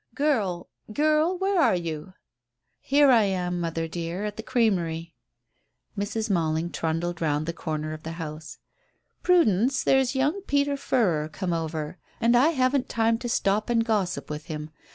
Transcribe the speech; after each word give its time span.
"Girl 0.15 0.67
girl, 0.91 1.37
where 1.37 1.61
are 1.61 1.75
you?" 1.75 2.15
"Here 2.79 3.11
I 3.11 3.21
am, 3.25 3.61
mother 3.61 3.87
dear, 3.87 4.25
at 4.25 4.35
the 4.35 4.41
creamery." 4.41 5.13
Mrs. 5.95 6.27
Malling 6.27 6.71
trundled 6.71 7.21
round 7.21 7.45
the 7.45 7.53
corner 7.53 7.93
of 7.93 8.01
the 8.01 8.13
house. 8.13 8.57
"Prudence, 9.21 9.83
there's 9.83 10.15
young 10.15 10.41
Peter 10.47 10.75
Furrer 10.75 11.29
come 11.29 11.53
over, 11.53 11.99
and 12.19 12.35
I 12.35 12.47
haven't 12.47 12.89
time 12.89 13.19
to 13.19 13.29
stop 13.29 13.69
and 13.69 13.85
gossip 13.85 14.27
with 14.27 14.45
him. 14.45 14.71